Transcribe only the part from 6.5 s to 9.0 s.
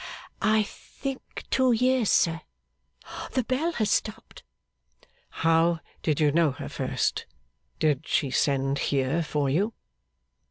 her first? Did she send